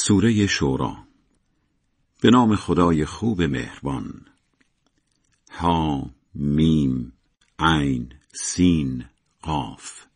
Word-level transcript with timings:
سوره 0.00 0.46
شورا 0.46 0.96
به 2.20 2.30
نام 2.30 2.56
خدای 2.56 3.04
خوب 3.04 3.42
مهربان 3.42 4.26
ها 5.50 6.10
میم 6.34 7.12
عین 7.58 8.12
سین 8.34 9.04
قاف 9.42 10.06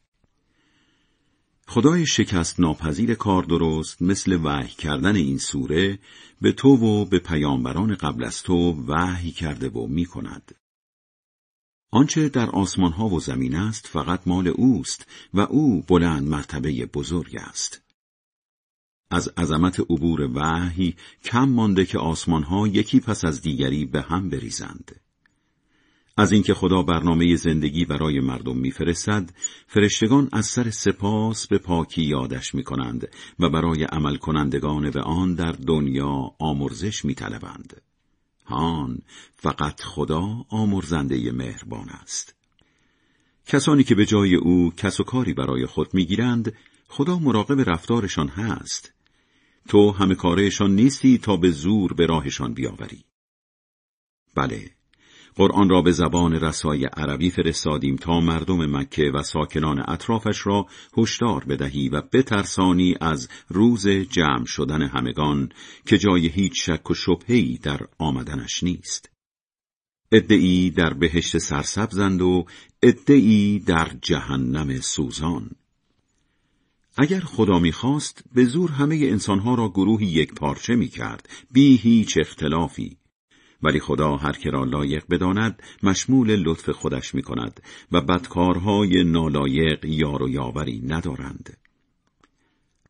خدای 1.68 2.06
شکست 2.06 2.60
ناپذیر 2.60 3.14
کار 3.14 3.42
درست 3.42 4.02
مثل 4.02 4.40
وحی 4.44 4.74
کردن 4.74 5.16
این 5.16 5.38
سوره 5.38 5.98
به 6.40 6.52
تو 6.52 6.68
و 6.68 7.04
به 7.04 7.18
پیامبران 7.18 7.94
قبل 7.94 8.24
از 8.24 8.42
تو 8.42 8.72
وحی 8.72 9.30
کرده 9.30 9.68
و 9.68 9.86
می 9.86 10.06
کند. 10.06 10.54
آنچه 11.90 12.28
در 12.28 12.50
آسمان 12.50 12.92
ها 12.92 13.08
و 13.08 13.20
زمین 13.20 13.54
است 13.54 13.86
فقط 13.86 14.20
مال 14.26 14.48
اوست 14.48 15.06
و 15.34 15.40
او 15.40 15.82
بلند 15.82 16.28
مرتبه 16.28 16.86
بزرگ 16.86 17.36
است. 17.36 17.81
از 19.14 19.28
عظمت 19.36 19.80
عبور 19.80 20.30
وحی 20.34 20.94
کم 21.24 21.48
مانده 21.48 21.84
که 21.86 21.98
آسمان 21.98 22.42
ها 22.42 22.68
یکی 22.68 23.00
پس 23.00 23.24
از 23.24 23.42
دیگری 23.42 23.84
به 23.84 24.02
هم 24.02 24.30
بریزند. 24.30 25.00
از 26.16 26.32
اینکه 26.32 26.54
خدا 26.54 26.82
برنامه 26.82 27.36
زندگی 27.36 27.84
برای 27.84 28.20
مردم 28.20 28.56
میفرستد 28.56 29.30
فرشتگان 29.66 30.28
از 30.32 30.46
سر 30.46 30.70
سپاس 30.70 31.46
به 31.46 31.58
پاکی 31.58 32.02
یادش 32.02 32.54
می 32.54 32.64
کنند 32.64 33.08
و 33.38 33.50
برای 33.50 33.84
عمل 33.84 34.16
کنندگان 34.16 34.90
به 34.90 35.00
آن 35.00 35.34
در 35.34 35.52
دنیا 35.52 36.34
آمرزش 36.38 37.04
می 37.04 37.14
طلبند. 37.14 37.82
هان 38.46 38.98
فقط 39.36 39.80
خدا 39.80 40.44
آمرزنده 40.48 41.32
مهربان 41.32 41.88
است. 41.88 42.34
کسانی 43.46 43.84
که 43.84 43.94
به 43.94 44.06
جای 44.06 44.34
او 44.34 44.72
کس 44.76 45.00
و 45.00 45.04
کاری 45.04 45.34
برای 45.34 45.66
خود 45.66 45.94
می‌گیرند 45.94 46.52
خدا 46.88 47.18
مراقب 47.18 47.70
رفتارشان 47.70 48.28
هست 48.28 48.92
تو 49.68 49.90
همه 49.90 50.14
کارهشان 50.14 50.74
نیستی 50.74 51.18
تا 51.18 51.36
به 51.36 51.50
زور 51.50 51.94
به 51.94 52.06
راهشان 52.06 52.54
بیاوری 52.54 53.04
بله 54.34 54.70
قرآن 55.34 55.68
را 55.68 55.82
به 55.82 55.92
زبان 55.92 56.32
رسای 56.32 56.84
عربی 56.84 57.30
فرستادیم 57.30 57.96
تا 57.96 58.20
مردم 58.20 58.76
مکه 58.76 59.10
و 59.14 59.22
ساکنان 59.22 59.84
اطرافش 59.88 60.46
را 60.46 60.66
هشدار 60.98 61.44
بدهی 61.44 61.88
و 61.88 62.02
بترسانی 62.12 62.94
از 63.00 63.28
روز 63.48 63.88
جمع 63.88 64.44
شدن 64.44 64.82
همگان 64.82 65.48
که 65.86 65.98
جای 65.98 66.26
هیچ 66.26 66.52
شک 66.70 66.90
و 66.90 66.94
شبهی 66.94 67.58
در 67.58 67.80
آمدنش 67.98 68.62
نیست. 68.62 69.10
ادعی 70.12 70.70
در 70.70 70.94
بهشت 70.94 71.38
سرسبزند 71.38 72.22
و 72.22 72.44
ادعی 72.82 73.58
در 73.58 73.90
جهنم 74.02 74.80
سوزان. 74.80 75.50
اگر 76.96 77.20
خدا 77.20 77.58
می‌خواست 77.58 78.24
به 78.34 78.44
زور 78.44 78.70
همه 78.70 78.94
انسانها 79.02 79.54
را 79.54 79.68
گروهی 79.68 80.06
یک 80.06 80.34
پارچه 80.34 80.74
می 80.74 80.88
کرد 80.88 81.28
بی 81.50 81.76
هیچ 81.76 82.18
اختلافی 82.20 82.96
ولی 83.62 83.80
خدا 83.80 84.16
هر 84.16 84.32
که 84.32 84.50
را 84.50 84.64
لایق 84.64 85.04
بداند 85.10 85.62
مشمول 85.82 86.36
لطف 86.36 86.70
خودش 86.70 87.14
می 87.14 87.22
کند 87.22 87.60
و 87.92 88.00
بدکارهای 88.00 89.04
نالایق 89.04 89.84
یار 89.84 90.22
و 90.22 90.28
یاوری 90.28 90.82
ندارند. 90.86 91.56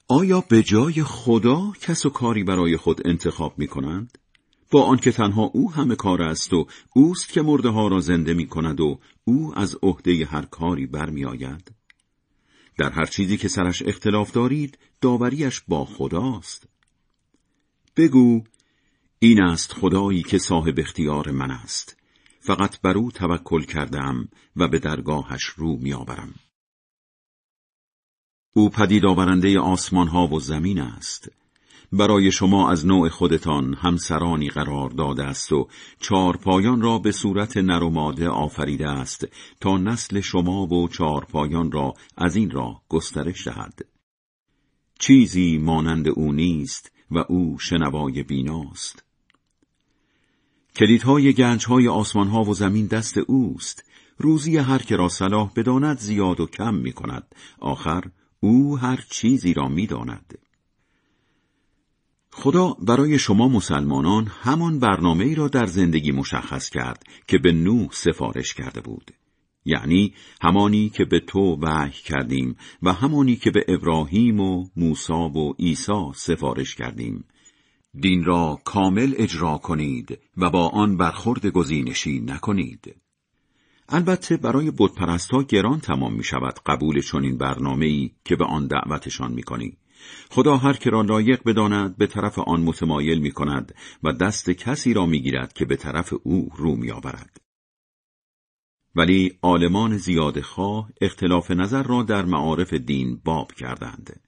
آیا 0.08 0.44
به 0.48 0.62
جای 0.62 1.02
خدا 1.02 1.72
کس 1.80 2.06
و 2.06 2.10
کاری 2.10 2.44
برای 2.44 2.76
خود 2.76 3.06
انتخاب 3.06 3.58
می 3.58 3.66
کنند؟ 3.66 4.18
با 4.70 4.82
آنکه 4.82 5.12
تنها 5.12 5.42
او 5.42 5.72
همه 5.72 5.94
کار 5.94 6.22
است 6.22 6.52
و 6.52 6.66
اوست 6.94 7.32
که 7.32 7.42
مرده 7.42 7.68
ها 7.68 7.88
را 7.88 8.00
زنده 8.00 8.34
می 8.34 8.46
کند 8.46 8.80
و 8.80 8.98
او 9.24 9.58
از 9.58 9.76
عهده 9.82 10.24
هر 10.24 10.42
کاری 10.42 10.86
برمی 10.86 11.24
آید؟ 11.24 11.81
در 12.78 12.90
هر 12.90 13.06
چیزی 13.06 13.36
که 13.36 13.48
سرش 13.48 13.82
اختلاف 13.82 14.32
دارید 14.32 14.78
داوریش 15.00 15.60
با 15.68 15.84
خداست. 15.84 16.68
بگو 17.96 18.44
این 19.18 19.42
است 19.42 19.72
خدایی 19.72 20.22
که 20.22 20.38
صاحب 20.38 20.74
اختیار 20.78 21.30
من 21.30 21.50
است. 21.50 21.96
فقط 22.40 22.80
بر 22.80 22.98
او 22.98 23.10
توکل 23.10 23.62
کردم 23.62 24.28
و 24.56 24.68
به 24.68 24.78
درگاهش 24.78 25.44
رو 25.44 25.76
میآورم. 25.76 26.34
او 28.54 28.70
پدید 28.70 29.06
آورنده 29.06 29.60
آسمان 29.60 30.08
ها 30.08 30.26
و 30.26 30.40
زمین 30.40 30.80
است. 30.80 31.28
برای 31.92 32.32
شما 32.32 32.70
از 32.70 32.86
نوع 32.86 33.08
خودتان 33.08 33.74
همسرانی 33.74 34.48
قرار 34.48 34.90
داده 34.90 35.24
است 35.24 35.52
و 35.52 35.68
چهار 36.00 36.36
پایان 36.36 36.80
را 36.80 36.98
به 36.98 37.12
صورت 37.12 37.56
نر 37.56 37.82
و 37.82 37.90
ماده 37.90 38.28
آفریده 38.28 38.88
است 38.88 39.28
تا 39.60 39.78
نسل 39.78 40.20
شما 40.20 40.66
و 40.66 40.88
چهار 40.88 41.24
پایان 41.24 41.72
را 41.72 41.94
از 42.16 42.36
این 42.36 42.50
را 42.50 42.82
گسترش 42.88 43.46
دهد. 43.46 43.80
چیزی 44.98 45.58
مانند 45.58 46.08
او 46.08 46.32
نیست 46.32 46.92
و 47.10 47.18
او 47.28 47.58
شنوای 47.58 48.22
بیناست. 48.22 49.04
کلیدهای 50.76 51.32
گنجهای 51.32 51.88
آسمانها 51.88 52.42
و 52.42 52.54
زمین 52.54 52.86
دست 52.86 53.18
اوست. 53.18 53.84
روزی 54.18 54.56
هر 54.56 54.78
که 54.78 54.96
را 54.96 55.08
صلاح 55.08 55.52
بداند 55.56 55.98
زیاد 55.98 56.40
و 56.40 56.46
کم 56.46 56.74
می 56.74 56.92
کند 56.92 57.34
آخر 57.60 58.04
او 58.40 58.78
هر 58.78 59.04
چیزی 59.10 59.54
را 59.54 59.68
می 59.68 59.86
داند. 59.86 60.38
خدا 62.32 62.76
برای 62.80 63.18
شما 63.18 63.48
مسلمانان 63.48 64.30
همان 64.42 64.78
برنامه 64.78 65.24
ای 65.24 65.34
را 65.34 65.48
در 65.48 65.66
زندگی 65.66 66.12
مشخص 66.12 66.70
کرد 66.70 67.02
که 67.26 67.38
به 67.38 67.52
نوح 67.52 67.88
سفارش 67.92 68.54
کرده 68.54 68.80
بود 68.80 69.10
یعنی 69.64 70.14
همانی 70.42 70.88
که 70.88 71.04
به 71.04 71.20
تو 71.20 71.58
وحی 71.62 72.02
کردیم 72.04 72.56
و 72.82 72.92
همانی 72.92 73.36
که 73.36 73.50
به 73.50 73.64
ابراهیم 73.68 74.40
و 74.40 74.66
موسی 74.76 75.12
و 75.12 75.52
عیسی 75.58 76.12
سفارش 76.14 76.74
کردیم 76.74 77.24
دین 78.00 78.24
را 78.24 78.58
کامل 78.64 79.14
اجرا 79.16 79.58
کنید 79.58 80.18
و 80.36 80.50
با 80.50 80.68
آن 80.68 80.96
برخورد 80.96 81.46
گزینشی 81.46 82.20
نکنید. 82.20 82.96
البته 83.88 84.36
برای 84.36 84.70
بودپرست 84.70 85.30
گران 85.48 85.80
تمام 85.80 86.14
می 86.14 86.24
شود 86.24 86.60
قبول 86.66 87.00
چنین 87.00 87.38
برنامه 87.38 87.86
ای 87.86 88.10
که 88.24 88.36
به 88.36 88.44
آن 88.44 88.66
دعوتشان 88.66 89.32
می 89.32 89.42
کنی. 89.42 89.76
خدا 90.30 90.56
هر 90.56 90.72
که 90.72 90.90
را 90.90 91.02
لایق 91.02 91.42
بداند 91.46 91.96
به 91.96 92.06
طرف 92.06 92.38
آن 92.38 92.60
متمایل 92.60 93.18
می 93.18 93.30
کند 93.30 93.74
و 94.02 94.12
دست 94.12 94.50
کسی 94.50 94.94
را 94.94 95.06
می 95.06 95.20
گیرد 95.20 95.52
که 95.52 95.64
به 95.64 95.76
طرف 95.76 96.14
او 96.22 96.50
رو 96.56 96.76
می 96.76 96.90
آورد. 96.90 97.40
ولی 98.94 99.38
عالمان 99.42 99.96
زیاد 99.96 100.40
خواه 100.40 100.90
اختلاف 101.00 101.50
نظر 101.50 101.82
را 101.82 102.02
در 102.02 102.24
معارف 102.24 102.74
دین 102.74 103.20
باب 103.24 103.52
کردند. 103.52 104.20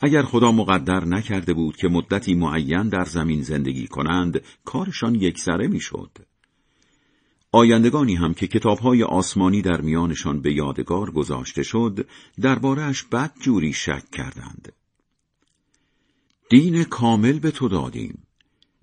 اگر 0.00 0.22
خدا 0.22 0.52
مقدر 0.52 1.04
نکرده 1.04 1.54
بود 1.54 1.76
که 1.76 1.88
مدتی 1.88 2.34
معین 2.34 2.88
در 2.88 3.04
زمین 3.04 3.42
زندگی 3.42 3.86
کنند 3.86 4.40
کارشان 4.64 5.14
یکسره 5.14 5.68
می‌شد. 5.68 6.27
آیندگانی 7.52 8.14
هم 8.14 8.34
که 8.34 8.46
کتابهای 8.46 9.02
آسمانی 9.02 9.62
در 9.62 9.80
میانشان 9.80 10.40
به 10.40 10.52
یادگار 10.52 11.10
گذاشته 11.10 11.62
شد 11.62 12.08
دربارهش 12.40 13.02
بد 13.02 13.32
جوری 13.40 13.72
شک 13.72 14.10
کردند. 14.12 14.72
دین 16.50 16.84
کامل 16.84 17.38
به 17.38 17.50
تو 17.50 17.68
دادیم. 17.68 18.22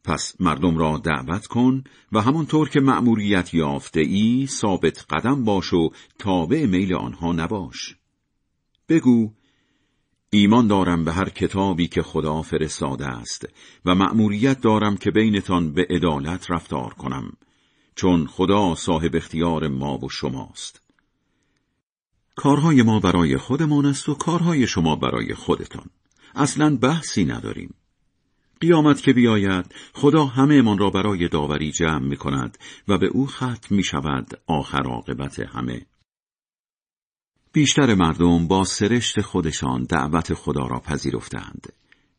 پس 0.03 0.35
مردم 0.39 0.77
را 0.77 0.97
دعوت 0.97 1.47
کن 1.47 1.83
و 2.11 2.21
همانطور 2.21 2.69
که 2.69 2.79
مأموریت 2.79 3.53
یافته 3.53 3.99
ای 3.99 4.47
ثابت 4.49 5.05
قدم 5.09 5.43
باش 5.43 5.73
و 5.73 5.89
تابع 6.19 6.65
میل 6.65 6.93
آنها 6.93 7.31
نباش. 7.31 7.95
بگو 8.89 9.33
ایمان 10.29 10.67
دارم 10.67 11.05
به 11.05 11.11
هر 11.11 11.29
کتابی 11.29 11.87
که 11.87 12.01
خدا 12.01 12.41
فرستاده 12.41 13.05
است 13.05 13.49
و 13.85 13.95
مأموریت 13.95 14.61
دارم 14.61 14.97
که 14.97 15.11
بینتان 15.11 15.73
به 15.73 15.87
عدالت 15.89 16.51
رفتار 16.51 16.93
کنم. 16.93 17.33
چون 17.95 18.27
خدا 18.27 18.75
صاحب 18.75 19.15
اختیار 19.15 19.67
ما 19.67 19.97
و 19.97 20.09
شماست. 20.09 20.81
کارهای 22.35 22.81
ما 22.81 22.99
برای 22.99 23.37
خودمان 23.37 23.85
است 23.85 24.09
و 24.09 24.13
کارهای 24.13 24.67
شما 24.67 24.95
برای 24.95 25.33
خودتان. 25.33 25.85
اصلا 26.35 26.75
بحثی 26.75 27.25
نداریم. 27.25 27.73
قیامت 28.61 29.01
که 29.01 29.13
بیاید 29.13 29.75
خدا 29.93 30.25
همه 30.25 30.61
من 30.61 30.77
را 30.77 30.89
برای 30.89 31.27
داوری 31.27 31.71
جمع 31.71 31.99
می 32.07 32.17
کند 32.17 32.57
و 32.87 32.97
به 32.97 33.07
او 33.07 33.27
ختم 33.27 33.75
می 33.75 33.83
شود 33.83 34.41
آخر 34.47 34.83
عاقبت 34.83 35.39
همه. 35.39 35.85
بیشتر 37.51 37.93
مردم 37.93 38.47
با 38.47 38.63
سرشت 38.63 39.21
خودشان 39.21 39.83
دعوت 39.83 40.33
خدا 40.33 40.67
را 40.67 40.79
پذیرفتند. 40.79 41.73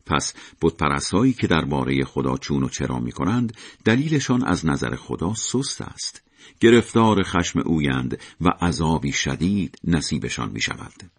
پس 0.06 0.34
بتپرستهایی 0.62 1.32
که 1.32 1.46
درباره 1.46 2.04
خدا 2.04 2.36
چون 2.36 2.62
و 2.62 2.68
چرا 2.68 2.98
می 2.98 3.12
کنند 3.12 3.56
دلیلشان 3.84 4.44
از 4.44 4.66
نظر 4.66 4.96
خدا 4.96 5.34
سست 5.34 5.80
است. 5.80 6.22
گرفتار 6.60 7.22
خشم 7.22 7.58
اویند 7.58 8.20
و 8.40 8.48
عذابی 8.48 9.12
شدید 9.12 9.78
نصیبشان 9.84 10.50
می 10.50 10.60
شود. 10.60 11.10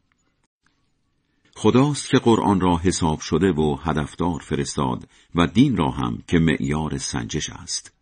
خداست 1.55 2.09
که 2.09 2.17
قرآن 2.17 2.61
را 2.61 2.77
حساب 2.77 3.19
شده 3.19 3.51
و 3.51 3.77
هدفدار 3.83 4.39
فرستاد 4.39 5.09
و 5.35 5.47
دین 5.47 5.77
را 5.77 5.91
هم 5.91 6.23
که 6.27 6.39
معیار 6.39 6.97
سنجش 6.97 7.49
است. 7.49 7.93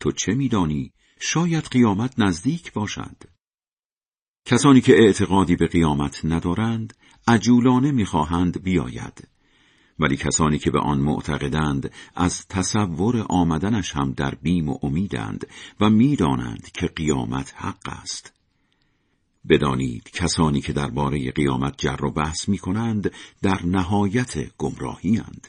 تو 0.00 0.12
چه 0.12 0.34
میدانی؟ 0.34 0.92
شاید 1.20 1.64
قیامت 1.64 2.14
نزدیک 2.18 2.72
باشد. 2.72 3.16
کسانی 4.44 4.80
که 4.80 4.92
اعتقادی 4.98 5.56
به 5.56 5.66
قیامت 5.66 6.20
ندارند 6.24 6.94
عجولانه 7.28 7.92
می‌خواهند 7.92 8.62
بیاید 8.62 9.28
ولی 9.98 10.16
کسانی 10.16 10.58
که 10.58 10.70
به 10.70 10.78
آن 10.78 11.00
معتقدند 11.00 11.92
از 12.14 12.46
تصور 12.48 13.26
آمدنش 13.28 13.96
هم 13.96 14.12
در 14.12 14.34
بیم 14.34 14.68
و 14.68 14.78
امیدند 14.82 15.46
و 15.80 15.90
می‌دانند 15.90 16.70
که 16.72 16.86
قیامت 16.86 17.54
حق 17.56 17.88
است 17.88 18.32
بدانید 19.48 20.10
کسانی 20.10 20.60
که 20.60 20.72
درباره 20.72 21.30
قیامت 21.30 21.74
جر 21.78 22.04
و 22.04 22.10
بحث 22.10 22.48
می 22.48 22.58
کنند 22.58 23.10
در 23.42 23.66
نهایت 23.66 24.56
گمراهی 24.56 25.18
اند. 25.18 25.48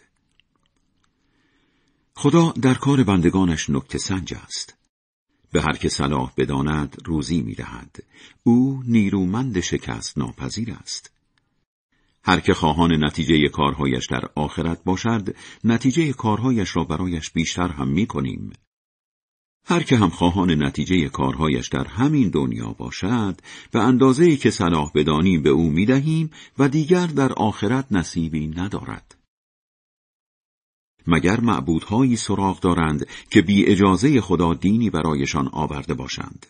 خدا 2.16 2.52
در 2.62 2.74
کار 2.74 3.04
بندگانش 3.04 3.70
نکته 3.70 3.98
سنج 3.98 4.34
است. 4.34 4.76
به 5.52 5.62
هر 5.62 5.78
که 5.78 5.90
صلاح 5.90 6.34
بداند 6.38 6.98
روزی 7.06 7.42
می 7.42 7.56
دهد. 7.56 8.04
او 8.44 8.84
نیرومند 8.86 9.60
شکست 9.60 10.18
ناپذیر 10.18 10.74
است. 10.74 11.12
هر 12.26 12.40
که 12.40 12.54
خواهان 12.54 13.04
نتیجه 13.04 13.50
کارهایش 13.50 14.06
در 14.06 14.30
آخرت 14.36 14.84
باشد، 14.84 15.36
نتیجه 15.64 16.14
کارهایش 16.14 16.76
را 16.76 16.84
برایش 16.84 17.32
بیشتر 17.32 17.68
هم 17.68 17.88
می 17.88 18.06
کنیم. 18.06 18.54
هر 19.66 19.84
که 19.84 19.98
هم 19.98 20.10
خواهان 20.10 20.64
نتیجه 20.64 21.10
کارهایش 21.10 21.68
در 21.68 21.88
همین 21.88 22.30
دنیا 22.30 22.74
باشد 22.74 23.42
به 23.72 23.80
اندازه‌ای 23.80 24.38
که 24.38 24.52
صلاح 24.52 24.92
بدانیم 24.96 25.42
به 25.42 25.50
او 25.50 25.70
می‌دهیم 25.70 26.30
و 26.58 26.70
دیگر 26.70 27.08
در 27.08 27.34
آخرت 27.34 27.88
نصیبی 27.92 28.48
ندارد 28.48 29.16
مگر 31.08 31.40
معبودهایی 31.40 32.16
سراغ 32.16 32.60
دارند 32.60 33.08
که 33.30 33.42
بی 33.42 33.66
اجازه 33.66 34.22
خدا 34.22 34.54
دینی 34.54 34.90
برایشان 34.90 35.50
آورده 35.52 35.94
باشند 35.94 36.46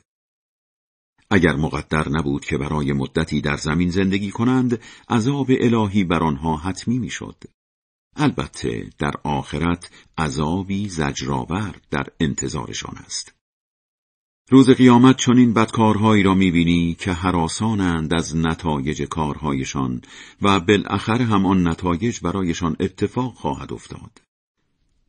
اگر 1.33 1.55
مقدر 1.55 2.09
نبود 2.09 2.45
که 2.45 2.57
برای 2.57 2.93
مدتی 2.93 3.41
در 3.41 3.57
زمین 3.57 3.89
زندگی 3.89 4.31
کنند 4.31 4.79
عذاب 5.09 5.47
الهی 5.49 6.03
بر 6.03 6.23
آنها 6.23 6.57
حتمی 6.57 6.99
می‌شد 6.99 7.43
البته 8.15 8.89
در 8.99 9.13
آخرت 9.23 9.91
عذابی 10.17 10.89
زجرآور 10.89 11.75
در 11.91 12.07
انتظارشان 12.19 12.95
است. 12.97 13.33
روز 14.49 14.69
قیامت 14.69 15.17
چنین 15.17 15.53
بدکارهایی 15.53 16.23
را 16.23 16.33
می‌بینی 16.33 16.95
که 16.99 17.11
حراسانند 17.11 18.13
از 18.13 18.35
نتایج 18.35 19.01
کارهایشان 19.01 20.01
و 20.41 20.59
بالاخره 20.59 21.25
هم 21.25 21.45
آن 21.45 21.67
نتایج 21.67 22.19
برایشان 22.19 22.75
اتفاق 22.79 23.33
خواهد 23.33 23.73
افتاد. 23.73 24.21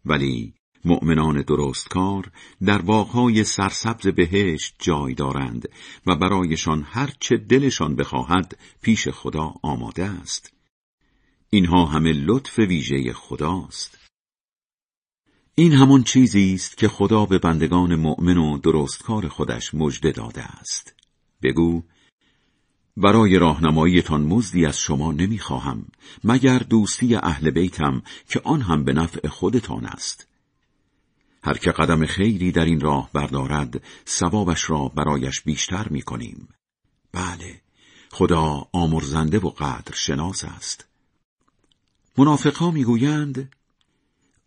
ولی 0.04 0.54
مؤمنان 0.84 1.42
درستکار 1.42 2.30
در 2.64 2.82
باغهای 2.82 3.44
سرسبز 3.44 4.06
بهشت 4.08 4.74
جای 4.78 5.14
دارند 5.14 5.68
و 6.06 6.16
برایشان 6.16 6.82
هر 6.82 7.10
چه 7.20 7.36
دلشان 7.36 7.96
بخواهد 7.96 8.58
پیش 8.82 9.08
خدا 9.08 9.54
آماده 9.62 10.04
است. 10.04 10.52
اینها 11.50 11.86
همه 11.86 12.12
لطف 12.12 12.58
ویژه 12.58 13.12
خداست. 13.12 13.98
این 15.54 15.72
همان 15.72 16.02
چیزی 16.02 16.54
است 16.54 16.76
که 16.76 16.88
خدا 16.88 17.26
به 17.26 17.38
بندگان 17.38 17.94
مؤمن 17.94 18.38
و 18.38 18.58
درستکار 18.58 19.28
خودش 19.28 19.74
مژده 19.74 20.12
داده 20.12 20.42
است. 20.42 20.94
بگو 21.42 21.82
برای 22.96 23.38
راهنماییتان 23.38 24.22
مزدی 24.22 24.66
از 24.66 24.78
شما 24.78 25.12
نمی‌خواهم 25.12 25.86
مگر 26.24 26.58
دوستی 26.58 27.14
اهل 27.14 27.50
بیتم 27.50 28.02
که 28.28 28.40
آن 28.44 28.60
هم 28.60 28.84
به 28.84 28.92
نفع 28.92 29.28
خودتان 29.28 29.86
است. 29.86 30.28
هر 31.44 31.58
که 31.58 31.70
قدم 31.70 32.06
خیری 32.06 32.52
در 32.52 32.64
این 32.64 32.80
راه 32.80 33.10
بردارد 33.12 33.82
ثوابش 34.08 34.70
را 34.70 34.88
برایش 34.88 35.40
بیشتر 35.40 35.88
می‌کنیم. 35.88 36.48
بله 37.12 37.60
خدا 38.10 38.68
آمرزنده 38.72 39.38
و 39.38 39.50
قدر 39.50 39.94
شناس 39.94 40.44
است. 40.44 40.84
منافقها 42.18 42.70
می‌گویند 42.70 43.52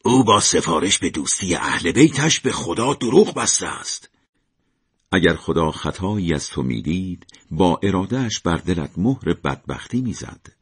او 0.05 0.23
با 0.23 0.39
سفارش 0.39 0.99
به 0.99 1.09
دوستی 1.09 1.55
اهل 1.55 1.91
بیتش 1.91 2.39
به 2.39 2.51
خدا 2.51 2.93
دروغ 2.93 3.33
بسته 3.33 3.67
است. 3.67 4.09
اگر 5.11 5.35
خدا 5.35 5.71
خطایی 5.71 6.33
از 6.33 6.47
تو 6.47 6.63
می‌دید 6.63 7.25
با 7.51 7.79
ارادهش 7.83 8.39
بر 8.39 8.57
دلت 8.57 8.91
مهر 8.97 9.33
بدبختی 9.33 10.01
می‌زد. 10.01 10.56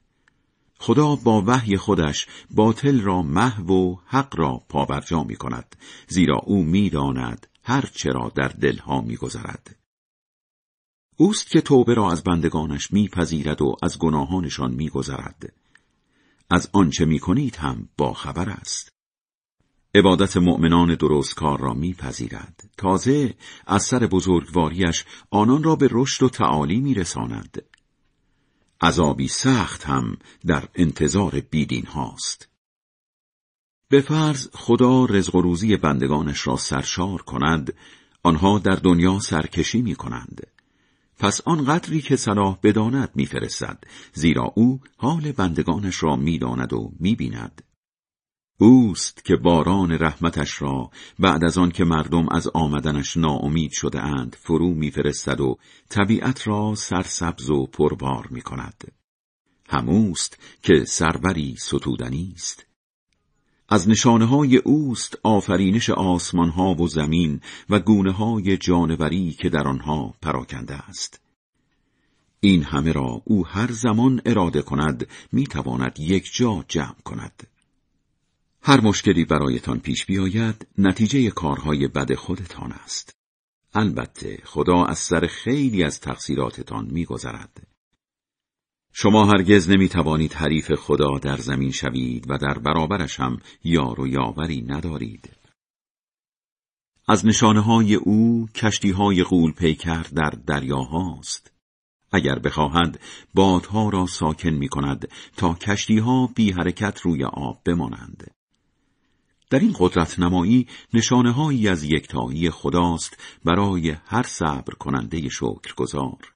خدا 0.85 1.15
با 1.15 1.43
وحی 1.47 1.77
خودش 1.77 2.27
باطل 2.51 3.01
را 3.01 3.21
محو 3.21 3.73
و 3.73 3.95
حق 4.05 4.39
را 4.39 4.61
پابرجا 4.69 5.23
می 5.23 5.35
کند 5.35 5.75
زیرا 6.07 6.37
او 6.37 6.63
می‌داند 6.63 7.47
هر 7.63 7.89
چرا 7.95 8.31
در 8.35 8.47
دلها 8.47 9.01
میگذرد. 9.01 9.75
اوست 11.17 11.49
که 11.49 11.61
توبه 11.61 11.93
را 11.93 12.11
از 12.11 12.23
بندگانش 12.23 12.91
میپذیرد 12.91 13.61
و 13.61 13.75
از 13.83 13.99
گناهانشان 13.99 14.73
میگذرد. 14.73 15.53
از 16.49 16.69
آنچه 16.73 17.05
می 17.05 17.19
کنید 17.19 17.55
هم 17.55 17.89
با 17.97 18.13
خبر 18.13 18.49
است. 18.49 18.89
عبادت 19.95 20.37
مؤمنان 20.37 20.95
درست 20.95 21.35
کار 21.35 21.59
را 21.59 21.73
میپذیرد. 21.73 22.69
تازه 22.77 23.35
از 23.67 23.83
سر 23.83 24.07
بزرگواریش 24.07 25.05
آنان 25.31 25.63
را 25.63 25.75
به 25.75 25.89
رشد 25.91 26.23
و 26.23 26.29
تعالی 26.29 26.79
میرساند. 26.79 27.61
عذابی 28.81 29.27
سخت 29.27 29.83
هم 29.83 30.17
در 30.45 30.67
انتظار 30.75 31.39
بیدین 31.39 31.85
هاست. 31.85 32.49
به 33.89 34.01
فرض 34.01 34.47
خدا 34.53 35.05
رزق 35.05 35.35
و 35.35 35.41
روزی 35.41 35.77
بندگانش 35.77 36.47
را 36.47 36.57
سرشار 36.57 37.21
کند 37.21 37.73
آنها 38.23 38.59
در 38.59 38.75
دنیا 38.75 39.19
سرکشی 39.19 39.81
می 39.81 39.95
کنند. 39.95 40.47
پس 41.19 41.41
آن 41.45 41.65
قدری 41.65 42.01
که 42.01 42.15
صلاح 42.15 42.57
بداند 42.63 43.09
میفرستد 43.15 43.83
زیرا 44.13 44.53
او 44.55 44.81
حال 44.97 45.31
بندگانش 45.31 46.03
را 46.03 46.15
می‌داند 46.15 46.73
و 46.73 46.91
می‌بیند. 46.99 47.61
اوست 48.57 49.25
که 49.25 49.35
باران 49.35 49.91
رحمتش 49.91 50.61
را 50.61 50.89
بعد 51.19 51.43
از 51.43 51.57
آن 51.57 51.71
که 51.71 51.83
مردم 51.85 52.29
از 52.29 52.47
آمدنش 52.53 53.17
ناامید 53.17 53.71
شده 53.71 54.01
اند 54.01 54.35
فرو 54.39 54.73
میفرستد 54.73 55.41
و 55.41 55.57
طبیعت 55.89 56.47
را 56.47 56.75
سرسبز 56.75 57.49
و 57.49 57.65
پربار 57.65 58.27
می 58.31 58.41
کند. 58.41 58.91
هموست 59.69 60.39
که 60.63 60.83
سروری 60.87 61.55
ستودنی 61.57 62.31
است 62.35 62.65
از 63.69 63.89
نشانه 63.89 64.25
های 64.25 64.57
اوست 64.57 65.17
آفرینش 65.23 65.89
آسمان 65.89 66.49
ها 66.49 66.73
و 66.73 66.87
زمین 66.87 67.41
و 67.69 67.79
گونه 67.79 68.11
های 68.11 68.57
جانوری 68.57 69.31
که 69.31 69.49
در 69.49 69.67
آنها 69.67 70.13
پراکنده 70.21 70.73
است. 70.73 71.21
این 72.39 72.63
همه 72.63 72.91
را 72.91 73.21
او 73.25 73.47
هر 73.47 73.71
زمان 73.71 74.21
اراده 74.25 74.61
کند 74.61 75.07
می‌تواند 75.31 75.99
یک 75.99 76.31
جا 76.33 76.65
جمع 76.67 77.01
کند. 77.05 77.47
هر 78.67 78.81
مشکلی 78.81 79.25
برایتان 79.25 79.79
پیش 79.79 80.05
بیاید 80.05 80.67
نتیجه 80.77 81.29
کارهای 81.29 81.87
بد 81.87 82.13
خودتان 82.13 82.71
است. 82.71 83.15
البته 83.73 84.41
خدا 84.43 84.85
از 84.85 84.99
سر 84.99 85.27
خیلی 85.27 85.83
از 85.83 85.99
تقصیراتتان 85.99 86.87
میگذرد. 86.91 87.67
شما 88.93 89.25
هرگز 89.25 89.69
نمی 89.69 89.89
توانید 89.89 90.33
حریف 90.33 90.71
خدا 90.73 91.19
در 91.21 91.37
زمین 91.37 91.71
شوید 91.71 92.25
و 92.29 92.37
در 92.37 92.59
برابرش 92.59 93.19
هم 93.19 93.39
یار 93.63 94.01
و 94.01 94.07
یاوری 94.07 94.61
ندارید. 94.61 95.29
از 97.07 97.25
نشانه 97.25 97.61
های 97.61 97.95
او 97.95 98.47
کشتی 98.55 98.91
های 98.91 99.23
غول 99.23 99.51
پیکر 99.51 100.03
در 100.03 100.29
دریاهاست. 100.29 101.51
اگر 102.11 102.39
بخواهد 102.39 102.99
بادها 103.33 103.89
را 103.89 104.05
ساکن 104.05 104.49
می 104.49 104.67
کند 104.67 105.07
تا 105.37 105.53
کشتی 105.53 105.97
ها 105.97 106.27
بی 106.35 106.51
حرکت 106.51 107.01
روی 107.01 107.23
آب 107.23 107.61
بمانند. 107.65 108.34
در 109.49 109.59
این 109.59 109.75
قدرت 109.79 110.19
نمایی 110.19 110.67
نشانه 110.93 111.31
هایی 111.31 111.67
از 111.67 111.83
یکتایی 111.83 112.49
خداست 112.49 113.17
برای 113.45 113.95
هر 114.05 114.23
صبر 114.23 114.73
کننده 114.73 115.29
شکرگزار. 115.29 116.35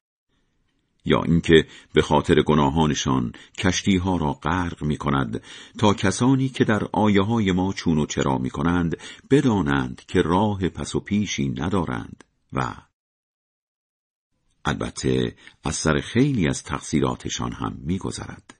یا 1.05 1.21
اینکه 1.21 1.67
به 1.93 2.01
خاطر 2.01 2.41
گناهانشان 2.41 3.31
کشتی 3.57 3.97
ها 3.97 4.15
را 4.15 4.33
غرق 4.33 4.83
می 4.83 4.97
کند 4.97 5.43
تا 5.77 5.93
کسانی 5.93 6.49
که 6.49 6.63
در 6.63 6.83
آیه 6.93 7.21
های 7.21 7.51
ما 7.51 7.73
چون 7.73 7.99
و 7.99 8.05
چرا 8.05 8.37
می 8.37 8.49
کنند 8.49 8.97
بدانند 9.31 10.01
که 10.07 10.21
راه 10.21 10.69
پس 10.69 10.95
و 10.95 10.99
پیشی 10.99 11.49
ندارند 11.49 12.23
و 12.53 12.75
البته 14.65 15.35
از 15.63 15.87
خیلی 15.87 16.47
از 16.47 16.63
تقصیراتشان 16.63 17.51
هم 17.51 17.77
میگذرد. 17.81 18.58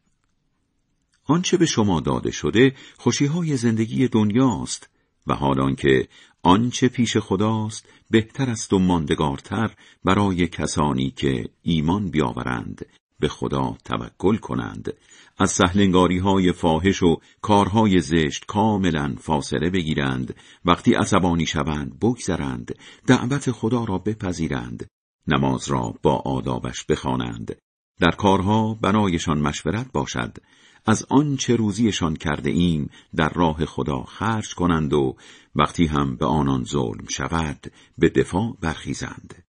آنچه 1.29 1.57
به 1.57 1.65
شما 1.65 1.99
داده 1.99 2.31
شده 2.31 2.75
خوشیهای 2.97 3.57
زندگی 3.57 4.07
دنیاست 4.07 4.89
و 5.27 5.33
حالان 5.33 5.75
که 5.75 6.07
آنچه 6.43 6.87
پیش 6.87 7.17
خداست 7.17 7.85
بهتر 8.11 8.49
است 8.49 8.73
و 8.73 8.79
ماندگارتر 8.79 9.75
برای 10.03 10.47
کسانی 10.47 11.11
که 11.11 11.45
ایمان 11.61 12.09
بیاورند 12.09 12.85
به 13.19 13.27
خدا 13.27 13.77
توکل 13.85 14.37
کنند. 14.37 14.93
از 15.37 15.51
سهلنگاری 15.51 16.17
های 16.17 16.51
فاحش 16.51 17.03
و 17.03 17.17
کارهای 17.41 18.01
زشت 18.01 18.45
کاملا 18.45 19.15
فاصله 19.19 19.69
بگیرند. 19.69 20.35
وقتی 20.65 20.93
عصبانی 20.93 21.45
شوند 21.45 21.99
بگذرند. 21.99 22.75
دعوت 23.07 23.51
خدا 23.51 23.83
را 23.83 23.97
بپذیرند. 23.97 24.87
نماز 25.27 25.67
را 25.67 25.93
با 26.03 26.15
آدابش 26.15 26.85
بخوانند. 26.85 27.55
در 27.99 28.11
کارها 28.11 28.73
برایشان 28.73 29.41
مشورت 29.41 29.91
باشد. 29.91 30.37
از 30.85 31.05
آنچه 31.09 31.55
روزیشان 31.55 32.15
کرده 32.15 32.49
ایم 32.49 32.89
در 33.15 33.29
راه 33.29 33.65
خدا 33.65 34.03
خرج 34.03 34.53
کنند 34.53 34.93
و 34.93 35.15
وقتی 35.55 35.85
هم 35.85 36.15
به 36.15 36.25
آنان 36.25 36.63
ظلم 36.63 37.05
شود 37.09 37.71
به 37.97 38.09
دفاع 38.09 38.57
برخیزند. 38.61 39.43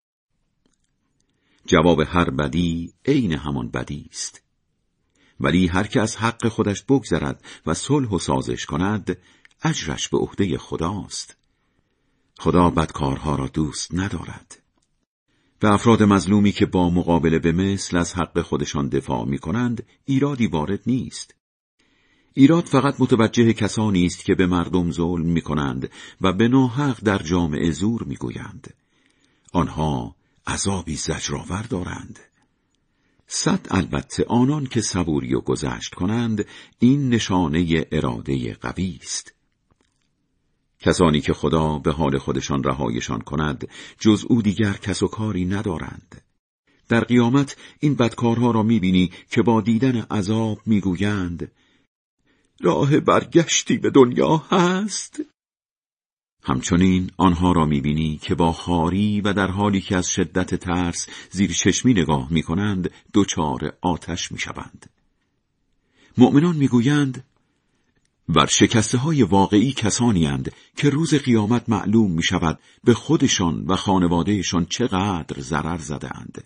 جواب 1.65 1.99
هر 1.99 2.29
بدی 2.29 2.93
عین 3.05 3.33
همان 3.33 3.69
بدی 3.69 4.07
است. 4.11 4.41
ولی 5.39 5.67
هر 5.67 5.87
که 5.87 6.01
از 6.01 6.17
حق 6.17 6.47
خودش 6.47 6.83
بگذرد 6.83 7.43
و 7.65 7.73
صلح 7.73 8.09
و 8.09 8.19
سازش 8.19 8.65
کند 8.65 9.17
اجرش 9.63 10.09
به 10.09 10.17
عهده 10.17 10.57
خداست. 10.57 11.37
خدا 12.39 12.69
بدکارها 12.69 13.35
را 13.35 13.47
دوست 13.47 13.93
ندارد. 13.93 14.58
به 15.59 15.73
افراد 15.73 16.03
مظلومی 16.03 16.51
که 16.51 16.65
با 16.65 16.89
مقابله 16.89 17.39
به 17.39 17.51
مثل 17.51 17.97
از 17.97 18.13
حق 18.13 18.41
خودشان 18.41 18.89
دفاع 18.89 19.25
می 19.25 19.37
کنند 19.37 19.83
ایرادی 20.05 20.47
وارد 20.47 20.79
نیست. 20.85 21.35
ایراد 22.33 22.65
فقط 22.65 22.95
متوجه 22.99 23.53
کسانی 23.53 24.05
است 24.05 24.25
که 24.25 24.35
به 24.35 24.47
مردم 24.47 24.91
ظلم 24.91 25.25
می 25.25 25.41
کنند 25.41 25.89
و 26.21 26.33
به 26.33 26.47
ناحق 26.47 26.99
در 27.03 27.17
جامعه 27.17 27.71
زور 27.71 28.03
می 28.03 28.15
گویند. 28.15 28.73
آنها 29.53 30.15
عذابی 30.47 30.95
زجرآور 30.95 31.61
دارند. 31.61 32.19
صد 33.27 33.67
البته 33.71 34.25
آنان 34.27 34.65
که 34.65 34.81
صبوری 34.81 35.35
و 35.35 35.41
گذشت 35.41 35.93
کنند 35.93 36.45
این 36.79 37.09
نشانه 37.09 37.87
اراده 37.91 38.53
قوی 38.53 38.99
است. 39.01 39.33
کسانی 40.79 41.21
که 41.21 41.33
خدا 41.33 41.79
به 41.79 41.91
حال 41.91 42.17
خودشان 42.17 42.63
رهایشان 42.63 43.21
کند 43.21 43.69
جز 43.99 44.25
او 44.27 44.41
دیگر 44.41 44.73
کس 44.73 45.03
و 45.03 45.07
کاری 45.07 45.45
ندارند. 45.45 46.21
در 46.89 47.03
قیامت 47.03 47.57
این 47.79 47.95
بدکارها 47.95 48.51
را 48.51 48.63
می‌بینی 48.63 49.11
که 49.31 49.41
با 49.41 49.61
دیدن 49.61 50.01
عذاب 50.01 50.59
می‌گویند 50.65 51.51
راه 52.61 52.99
برگشتی 52.99 53.77
به 53.77 53.89
دنیا 53.89 54.37
هست؟ 54.37 55.21
همچنین 56.43 57.11
آنها 57.17 57.51
را 57.51 57.65
می‌بینی 57.65 58.17
که 58.17 58.35
با 58.35 58.51
خاری 58.51 59.21
و 59.21 59.33
در 59.33 59.47
حالی 59.47 59.81
که 59.81 59.95
از 59.95 60.11
شدت 60.11 60.55
ترس 60.55 61.07
زیر 61.31 61.53
چشمی 61.53 61.93
نگاه 61.93 62.33
می‌کنند 62.33 62.91
دچار 63.13 63.73
آتش 63.81 64.31
می‌شوند. 64.31 64.89
مؤمنان 66.17 66.55
می‌گویند 66.55 67.23
شکسته 68.49 68.97
های 68.97 69.23
واقعی 69.23 69.71
کسانی 69.71 70.25
هند 70.25 70.51
که 70.77 70.89
روز 70.89 71.13
قیامت 71.13 71.69
معلوم 71.69 72.11
می 72.11 72.23
شود 72.23 72.59
به 72.83 72.93
خودشان 72.93 73.65
و 73.67 73.75
خانوادهشان 73.75 74.65
چقدر 74.65 75.41
ضرر 75.41 75.77
زده 75.77 76.17
اند. 76.17 76.43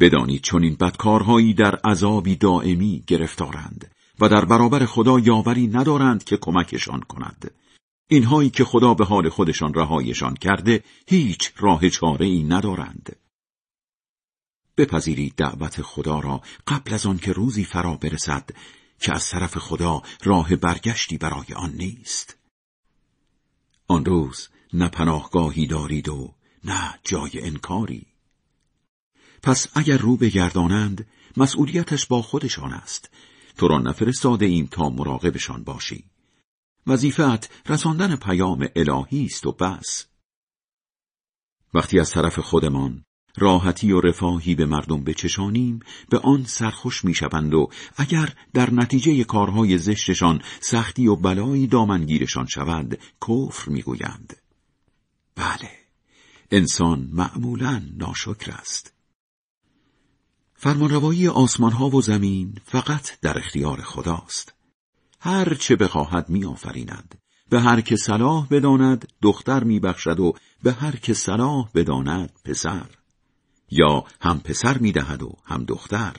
بدانید 0.00 0.42
چون 0.42 0.62
این 0.62 0.76
بدکارهایی 0.80 1.54
در 1.54 1.76
عذابی 1.76 2.36
دائمی 2.36 3.04
گرفتارند 3.06 3.90
و 4.20 4.28
در 4.28 4.44
برابر 4.44 4.86
خدا 4.86 5.18
یاوری 5.18 5.66
ندارند 5.66 6.24
که 6.24 6.36
کمکشان 6.36 7.00
کند. 7.00 7.50
اینهایی 8.08 8.50
که 8.50 8.64
خدا 8.64 8.94
به 8.94 9.04
حال 9.04 9.28
خودشان 9.28 9.74
رهایشان 9.74 10.34
کرده 10.34 10.84
هیچ 11.06 11.52
راه 11.56 11.88
چاره 11.88 12.26
ای 12.26 12.42
ندارند. 12.42 13.16
بپذیرید 14.76 15.34
دعوت 15.36 15.82
خدا 15.82 16.20
را 16.20 16.40
قبل 16.66 16.94
از 16.94 17.06
آن 17.06 17.18
که 17.18 17.32
روزی 17.32 17.64
فرا 17.64 17.94
برسد 17.94 18.50
که 19.00 19.14
از 19.14 19.30
طرف 19.30 19.58
خدا 19.58 20.02
راه 20.24 20.56
برگشتی 20.56 21.18
برای 21.18 21.54
آن 21.56 21.72
نیست. 21.72 22.36
آن 23.88 24.04
روز 24.04 24.48
نه 24.72 24.88
پناهگاهی 24.88 25.66
دارید 25.66 26.08
و 26.08 26.34
نه 26.64 26.98
جای 27.04 27.30
انکاری. 27.34 28.06
پس 29.42 29.66
اگر 29.74 29.98
رو 29.98 30.16
بگردانند 30.16 31.06
مسئولیتش 31.36 32.06
با 32.06 32.22
خودشان 32.22 32.72
است. 32.72 33.10
تو 33.58 33.68
را 33.68 33.78
نفرستاده 33.78 34.46
ایم 34.46 34.66
تا 34.66 34.88
مراقبشان 34.88 35.64
باشی. 35.64 36.04
وظیفت 36.86 37.70
رساندن 37.70 38.16
پیام 38.16 38.68
الهی 38.76 39.24
است 39.24 39.46
و 39.46 39.52
بس. 39.52 40.06
وقتی 41.74 42.00
از 42.00 42.10
طرف 42.10 42.38
خودمان 42.38 43.04
راحتی 43.36 43.92
و 43.92 44.00
رفاهی 44.00 44.54
به 44.54 44.66
مردم 44.66 45.04
بچشانیم 45.04 45.80
به 46.08 46.18
آن 46.18 46.44
سرخوش 46.44 47.04
می‌شوند 47.04 47.54
و 47.54 47.68
اگر 47.96 48.32
در 48.54 48.70
نتیجه 48.70 49.24
کارهای 49.24 49.78
زشتشان 49.78 50.42
سختی 50.60 51.06
و 51.06 51.16
بلایی 51.16 51.66
دامنگیرشان 51.66 52.46
شود 52.46 52.98
کفر 53.28 53.70
می‌گویند. 53.70 54.36
بله 55.36 55.70
انسان 56.50 57.08
معمولا 57.12 57.82
ناشکر 57.96 58.50
است. 58.50 58.92
فرمانروایی 60.54 61.28
آسمان 61.28 61.72
ها 61.72 61.88
و 61.90 62.02
زمین 62.02 62.58
فقط 62.64 63.20
در 63.20 63.38
اختیار 63.38 63.82
خداست. 63.82 64.54
هر 65.20 65.54
چه 65.54 65.76
بخواهد 65.76 66.28
میآفریند. 66.28 67.14
به 67.48 67.60
هر 67.60 67.80
که 67.80 67.96
صلاح 67.96 68.46
بداند 68.50 69.08
دختر 69.22 69.64
میبخشد 69.64 70.20
و 70.20 70.34
به 70.62 70.72
هر 70.72 70.96
که 70.96 71.14
صلاح 71.14 71.70
بداند 71.74 72.32
پسر. 72.44 72.86
یا 73.70 74.04
هم 74.20 74.40
پسر 74.40 74.78
می‌دهد 74.78 75.22
و 75.22 75.36
هم 75.44 75.64
دختر. 75.64 76.16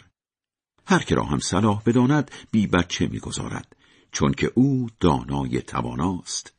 هر 0.86 1.00
که 1.00 1.16
را 1.16 1.24
هم 1.24 1.40
صلاح 1.40 1.82
بداند 1.86 2.32
بی 2.52 2.68
بچه 2.68 3.08
می‌گذارد 3.08 3.76
چون 4.12 4.34
که 4.34 4.52
او 4.56 4.90
دانای 5.00 5.62
تواناست. 5.62 6.54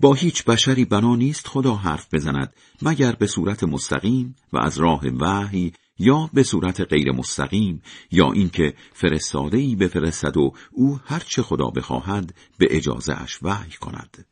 با 0.00 0.14
هیچ 0.14 0.44
بشری 0.44 0.84
بنا 0.84 1.16
نیست 1.16 1.46
خدا 1.46 1.74
حرف 1.74 2.14
بزند 2.14 2.54
مگر 2.82 3.12
به 3.12 3.26
صورت 3.26 3.64
مستقیم 3.64 4.36
و 4.52 4.58
از 4.58 4.78
راه 4.78 5.06
وحی 5.06 5.72
یا 5.98 6.30
به 6.32 6.42
صورت 6.42 6.80
غیر 6.80 7.12
مستقیم 7.12 7.82
یا 8.10 8.32
اینکه 8.32 8.74
فرستاده 8.92 9.58
ای 9.58 9.76
بفرستد 9.76 10.36
و 10.36 10.52
او 10.72 11.00
هرچه 11.04 11.42
خدا 11.42 11.66
بخواهد 11.66 12.34
به 12.58 12.66
اجازه 12.70 13.14
اش 13.14 13.38
وحی 13.42 13.72
کند. 13.72 14.26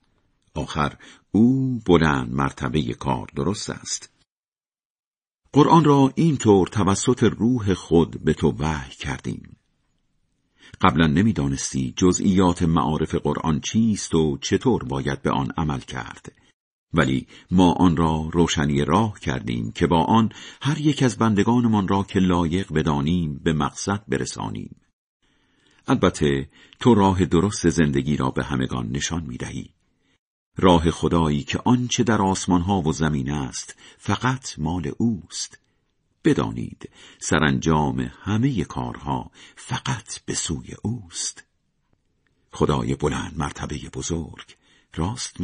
آخر 0.55 0.97
او 1.31 1.79
بلند 1.87 2.33
مرتبه 2.33 2.83
کار 2.83 3.27
درست 3.37 3.71
است. 3.71 4.12
قرآن 5.55 5.85
را 5.85 6.13
اینطور 6.15 6.67
توسط 6.67 7.23
روح 7.23 7.75
خود 7.75 8.25
به 8.25 8.35
تو 8.35 8.55
وحی 8.59 8.95
کردیم. 8.95 9.57
قبلا 10.81 11.07
نمی‌دانستی 11.07 11.95
جزئیات 11.97 12.63
معارف 12.63 13.15
قرآن 13.15 13.61
چیست 13.61 14.15
و 14.15 14.39
چطور 14.41 14.85
باید 14.85 15.23
به 15.23 15.31
آن 15.31 15.53
عمل 15.57 15.81
کرد. 15.81 16.33
ولی 16.95 17.27
ما 17.51 17.73
آن 17.73 17.97
را 17.97 18.29
روشنی 18.33 18.85
راه 18.85 19.21
کردیم 19.21 19.73
که 19.73 19.87
با 19.87 20.05
آن 20.05 20.29
هر 20.63 20.81
یک 20.81 21.03
از 21.03 21.19
بندگانمان 21.19 21.89
را 21.89 22.03
که 22.03 22.19
لایق 22.19 22.73
بدانیم 22.73 23.41
به 23.45 23.53
مقصد 23.53 24.05
برسانیم. 24.09 24.77
البته 25.89 26.49
تو 26.81 26.95
راه 26.95 27.25
درست 27.25 27.69
زندگی 27.69 28.17
را 28.17 28.31
به 28.31 28.45
همگان 28.45 28.89
نشان 28.89 29.25
می 29.27 29.37
دهی. 29.37 29.71
راه 30.57 30.91
خدایی 30.91 31.43
که 31.43 31.61
آنچه 31.65 32.03
در 32.03 32.23
آسمان 32.23 32.61
ها 32.61 32.81
و 32.81 32.93
زمین 32.93 33.31
است 33.31 33.77
فقط 33.99 34.59
مال 34.59 34.93
اوست. 34.99 35.59
بدانید 36.25 36.91
سرانجام 37.19 38.01
همه 38.23 38.65
کارها 38.65 39.31
فقط 39.57 40.21
به 40.27 40.35
سوی 40.35 40.75
اوست. 40.83 41.45
خدای 42.53 42.95
بلند 42.95 43.39
مرتبه 43.39 43.79
بزرگ 43.95 44.57
راست 44.95 45.33
می 45.33 45.41